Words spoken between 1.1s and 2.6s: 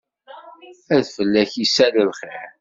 fell-ak isal xiṛ.